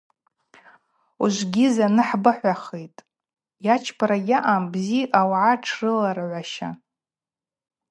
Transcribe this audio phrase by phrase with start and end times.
[1.23, 3.05] Ужвыгьи зны хӏбыхӏвахитӏ:
[3.65, 6.69] йачпара гьаъам, бзи, ауагӏа тшрыларгӏваща.